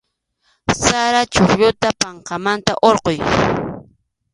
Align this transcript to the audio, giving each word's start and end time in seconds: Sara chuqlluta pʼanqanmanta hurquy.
Sara 0.81 1.21
chuqlluta 1.33 1.89
pʼanqanmanta 1.99 2.71
hurquy. 2.81 3.17